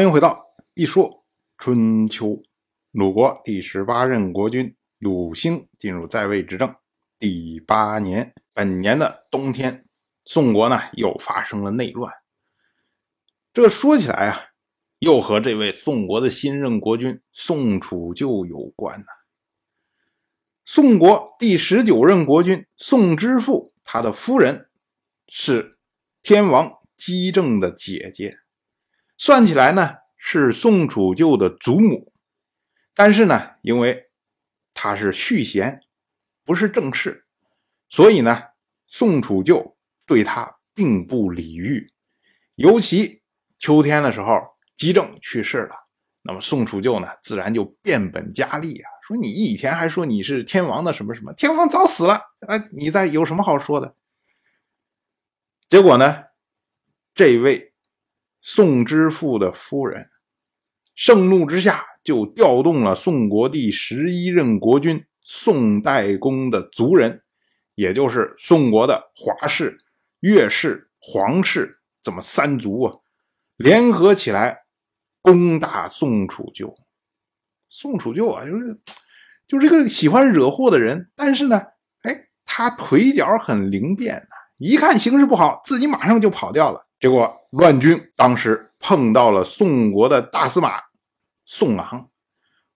[0.00, 1.26] 欢迎回到一说
[1.58, 2.42] 春秋。
[2.90, 6.74] 鲁国第十八任国君鲁兴进入在位执政
[7.18, 9.84] 第八年，本年的冬天，
[10.24, 12.10] 宋国呢又发生了内乱。
[13.52, 14.40] 这说起来啊，
[15.00, 19.06] 又和这位宋国的新任国君宋楚就有关呢。
[20.64, 24.70] 宋国第十九任国君宋之父，他的夫人
[25.28, 25.78] 是
[26.22, 28.39] 天王姬政的姐姐。
[29.22, 32.10] 算起来呢，是宋楚旧的祖母，
[32.94, 34.08] 但是呢，因为
[34.72, 35.82] 他是续弦，
[36.42, 37.26] 不是正室，
[37.90, 38.44] 所以呢，
[38.86, 39.76] 宋楚就
[40.06, 41.86] 对他并不礼遇。
[42.54, 43.20] 尤其
[43.58, 44.40] 秋天的时候，
[44.78, 45.76] 姬政去世了，
[46.22, 52.14] 那么宋楚就呢，自然就变本加厉啊，说你以前还说你是天王的什么什么，天王早死了
[52.48, 53.94] 啊，你在有什么好说的？
[55.68, 56.24] 结果呢，
[57.14, 57.69] 这位。
[58.40, 60.08] 宋之父的夫人
[60.94, 67.22] 盛怒之下，就调动了宋国第十一任国君宋代公的族人，
[67.74, 69.78] 也就是宋国的华氏、
[70.20, 72.92] 岳氏、黄氏这么三族啊，
[73.56, 74.58] 联合起来
[75.22, 76.74] 攻打宋楚就。
[77.68, 78.80] 宋楚就啊，就是
[79.46, 81.62] 就这个喜欢惹祸的人，但是呢，
[82.02, 86.89] 哎，他腿脚很灵便呐，一看形势不好，自己马上就跑掉了。
[87.00, 90.78] 结果乱军当时碰到了宋国的大司马
[91.46, 92.10] 宋昂。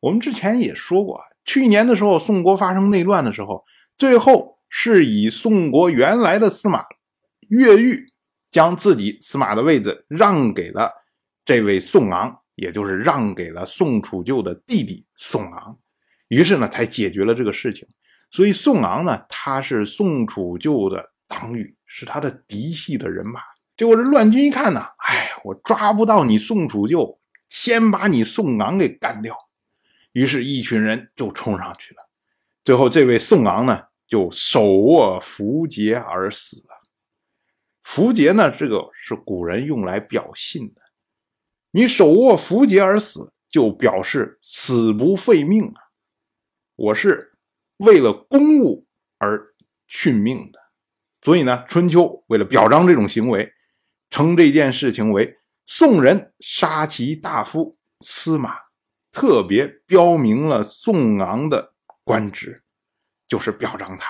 [0.00, 3.62] 我们之前也说过，去年的时候宋国发生内乱的时候，
[3.98, 6.82] 最后是以宋国原来的司马
[7.50, 8.12] 越狱
[8.50, 10.90] 将自己司马的位子让给了
[11.44, 15.78] 这位宋昂，也就是让给了宋楚就的弟弟宋昂，
[16.28, 17.86] 于是呢才解决了这个事情。
[18.30, 23.40] 所以宋昂呢，他是宋楚就的党羽，是他的嫡系的人马。
[23.76, 29.36] 结果这乱军一看呢，哎，我抓不到你宋楚就，先把你宋昂给干掉。
[30.12, 32.08] 于是，一群人就冲上去了。
[32.64, 36.82] 最后，这位宋昂呢，就手握符节而死了。
[37.82, 40.80] 符节呢，这个是古人用来表信的。
[41.72, 45.90] 你手握符节而死，就表示死不废命啊！
[46.76, 47.36] 我是
[47.78, 48.86] 为了公务
[49.18, 49.52] 而
[49.90, 50.60] 殉命的。
[51.20, 53.52] 所以呢，春秋为了表彰这种行为。
[54.10, 58.58] 称这件事情为宋人杀其大夫司马，
[59.10, 61.72] 特别标明了宋昂的
[62.04, 62.62] 官职，
[63.26, 64.08] 就是表彰他。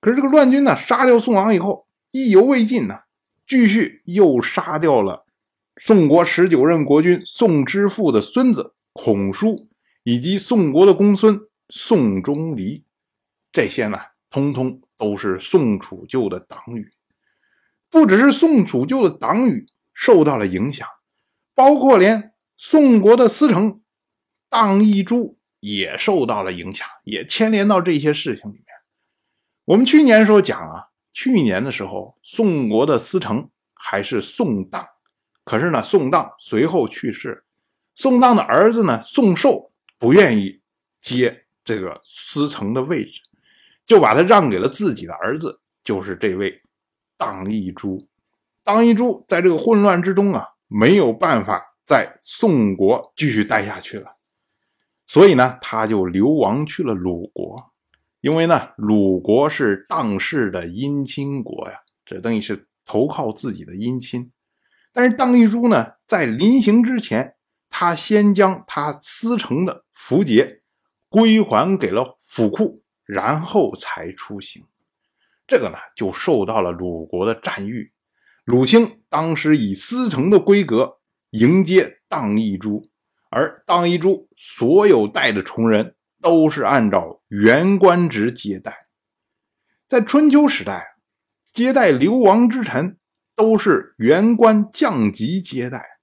[0.00, 3.00] 可是这个乱军呢，杀掉宋昂以后，意犹未尽呢，
[3.46, 5.26] 继续又杀掉了
[5.80, 9.68] 宋国十九任国君宋之父的孙子孔叔，
[10.04, 12.84] 以及宋国的公孙宋钟离，
[13.50, 13.98] 这些呢，
[14.30, 16.93] 通通都是宋楚旧的党羽。
[17.94, 20.88] 不只是宋楚旧的党羽受到了影响，
[21.54, 23.82] 包括连宋国的司城
[24.50, 28.64] 党义珠也受到了影响，也牵连到这些事情里面。
[29.66, 34.84] 我们去年时候讲啊，去年的时候宋国的司城还是宋荡，
[35.44, 37.44] 可是呢，宋荡随后去世，
[37.94, 40.60] 宋荡的儿子呢宋寿不愿意
[41.00, 43.20] 接这个司城的位置，
[43.86, 46.60] 就把他让给了自己的儿子，就是这位。
[47.24, 48.06] 党义珠，
[48.62, 54.16] 党义珠在这个混乱之中啊，没有办法在宋国继续待下去了，
[55.06, 57.72] 所以呢，他就流亡去了鲁国。
[58.20, 64.30] 因为呢，鲁国是当氏的姻亲国呀，这等于是投靠自己的姻亲。
[64.92, 67.36] 但是当一珠呢，在临行之前，
[67.70, 70.60] 他先将他司城的符节
[71.08, 74.66] 归还给了府库，然后才出行。
[75.46, 77.92] 这个呢，就受到了鲁国的赞誉。
[78.44, 80.98] 鲁兴当时以司城的规格
[81.30, 82.82] 迎接荡义珠，
[83.30, 88.74] 而荡义珠所有带的重人都是按照原官职接待。
[89.86, 90.96] 在春秋时代，
[91.52, 92.98] 接待流亡之臣
[93.34, 95.98] 都是原官降级接待。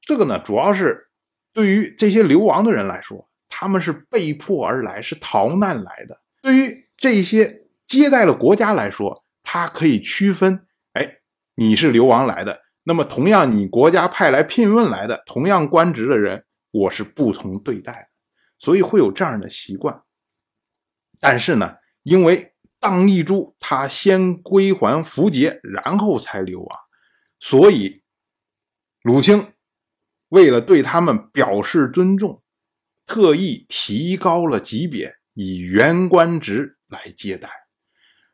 [0.00, 1.10] 这个呢，主要是
[1.52, 6.16] 对于这些流亡的人来说，他们是被迫而来，是逃难来的。
[6.40, 7.59] 对于这些。
[7.90, 11.22] 接待了国家来说，他可以区分，哎，
[11.56, 18.08] 你是流亡来的，那么同样你国家派来聘问来的同样官职的人，我是不同对待的，
[18.60, 20.04] 所以会有这样的习惯。
[21.18, 26.78] 但是呢，因为当义珠他先归还符节，然后才流亡，
[27.40, 28.04] 所以
[29.02, 29.52] 鲁清
[30.28, 32.40] 为了对他们表示尊重，
[33.04, 37.50] 特意提高了级别，以原官职来接待。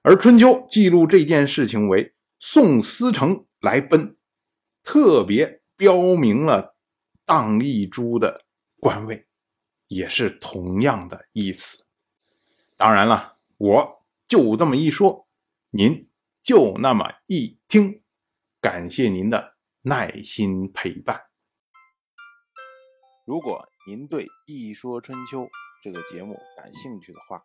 [0.08, 4.16] 而春秋记录这件事情为宋司城来奔，
[4.84, 6.76] 特别标明了
[7.24, 8.44] 当一株的
[8.78, 9.26] 官位，
[9.88, 11.86] 也是同样的意思。
[12.76, 15.26] 当然了，我就这么一说，
[15.70, 16.08] 您
[16.40, 18.04] 就那么一听。
[18.60, 21.20] 感谢您的耐心陪伴。
[23.24, 25.40] 如果您对《一说春秋》
[25.82, 27.44] 这个节目感兴趣的话，